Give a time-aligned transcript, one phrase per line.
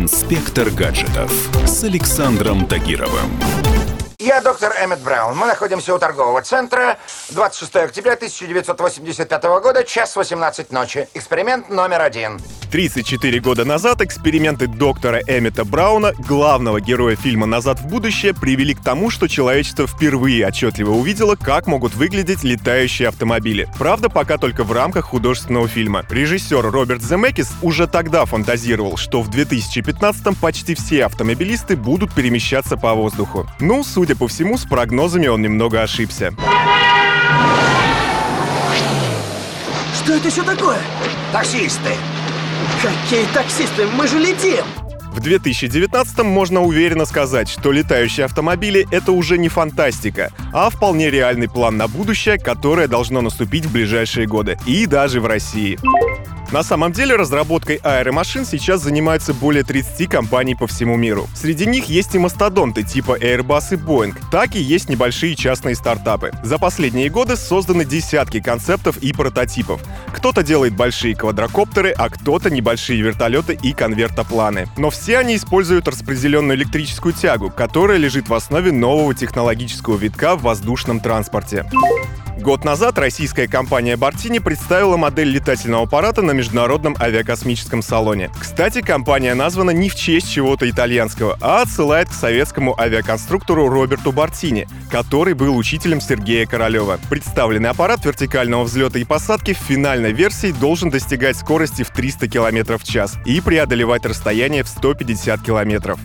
[0.00, 1.30] Инспектор гаджетов
[1.66, 3.38] с Александром Тагировым.
[4.18, 5.36] Я доктор Эммет Браун.
[5.36, 6.96] Мы находимся у торгового центра.
[7.28, 11.06] 26 октября 1985 года, час 18 ночи.
[11.12, 12.40] Эксперимент номер один.
[12.70, 18.80] 34 года назад эксперименты доктора Эммета Брауна, главного героя фильма «Назад в будущее», привели к
[18.80, 23.68] тому, что человечество впервые отчетливо увидело, как могут выглядеть летающие автомобили.
[23.76, 26.04] Правда, пока только в рамках художественного фильма.
[26.08, 32.94] Режиссер Роберт Земекис уже тогда фантазировал, что в 2015-м почти все автомобилисты будут перемещаться по
[32.94, 33.48] воздуху.
[33.58, 36.32] Ну, судя по всему, с прогнозами он немного ошибся.
[39.92, 40.78] Что это еще такое?
[41.32, 41.94] Таксисты.
[42.82, 43.86] Какие таксисты?
[43.96, 44.64] Мы же летим!
[45.12, 51.48] В 2019-м можно уверенно сказать, что летающие автомобили— это уже не фантастика, а вполне реальный
[51.48, 54.56] план на будущее, которое должно наступить в ближайшие годы.
[54.66, 55.78] И даже в России.
[56.52, 61.28] На самом деле разработкой аэромашин сейчас занимаются более 30 компаний по всему миру.
[61.32, 66.32] Среди них есть и мастодонты типа Airbus и Boeing, так и есть небольшие частные стартапы.
[66.42, 69.80] За последние годы созданы десятки концептов и прототипов.
[70.12, 74.66] Кто-то делает большие квадрокоптеры, а кто-то небольшие вертолеты и конвертопланы.
[74.76, 80.42] Но все они используют распределенную электрическую тягу, которая лежит в основе нового технологического витка в
[80.42, 81.64] воздушном транспорте.
[82.40, 88.30] Год назад российская компания Бартини представила модель летательного аппарата на Международном авиакосмическом салоне.
[88.40, 94.66] Кстати, компания названа не в честь чего-то итальянского, а отсылает к советскому авиаконструктору Роберту Бартини,
[94.90, 96.98] который был учителем Сергея Королева.
[97.10, 102.78] Представленный аппарат вертикального взлета и посадки в финальной версии должен достигать скорости в 300 км
[102.78, 105.98] в час и преодолевать расстояние в 150 км.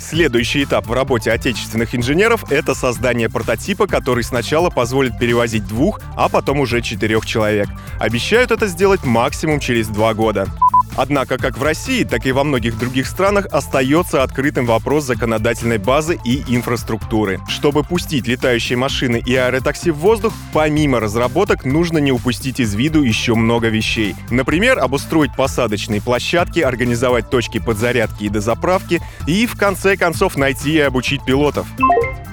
[0.00, 6.28] Следующий этап в работе отечественных инженеров— это создание прототипа, который сначала позволит перевозить двух, а
[6.30, 7.68] потом уже четырех человек.
[7.98, 10.48] Обещают это сделать максимум через два года.
[11.02, 16.20] Однако как в России, так и во многих других странах остается открытым вопрос законодательной базы
[16.26, 17.40] и инфраструктуры.
[17.48, 23.02] Чтобы пустить летающие машины и аэротакси в воздух, помимо разработок нужно не упустить из виду
[23.02, 24.14] еще много вещей.
[24.28, 30.80] Например, обустроить посадочные площадки, организовать точки подзарядки и дозаправки и, в конце концов, найти и
[30.80, 31.66] обучить пилотов.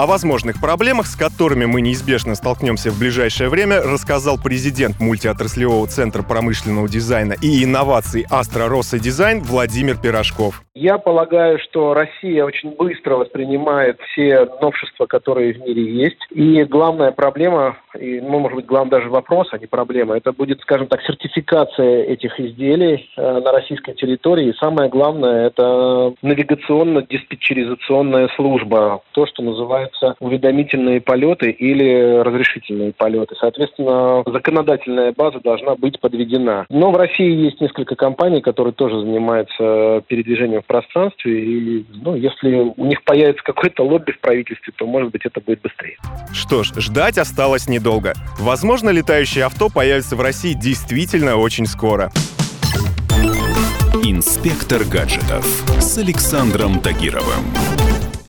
[0.00, 6.22] О возможных проблемах, с которыми мы неизбежно столкнемся в ближайшее время, рассказал президент мультиотраслевого центра
[6.22, 10.62] промышленного дизайна и инноваций Астра Росса Дизайн Владимир Пирожков.
[10.80, 16.16] Я полагаю, что Россия очень быстро воспринимает все новшества, которые в мире есть.
[16.30, 20.62] И главная проблема, и, ну, может быть, главный даже вопрос, а не проблема, это будет,
[20.62, 24.48] скажем так, сертификация этих изделий э, на российской территории.
[24.48, 33.34] И самое главное, это навигационно-диспетчеризационная служба, то, что называется уведомительные полеты или разрешительные полеты.
[33.38, 36.64] Соответственно, законодательная база должна быть подведена.
[36.70, 41.44] Но в России есть несколько компаний, которые тоже занимаются передвижением в пространстве.
[41.44, 45.60] И ну, если у них появится какой-то лобби в правительстве, то, может быть, это будет
[45.62, 45.96] быстрее.
[46.32, 48.14] Что ж, ждать осталось недолго.
[48.38, 52.12] Возможно, летающее авто появится в России действительно очень скоро.
[54.04, 55.44] Инспектор гаджетов
[55.80, 57.99] с Александром Тагировым.